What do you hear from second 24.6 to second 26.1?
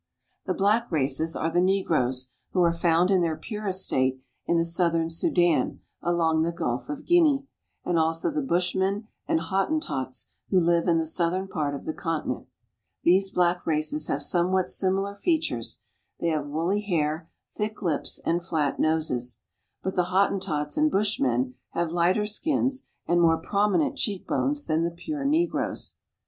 lan the pure negroes.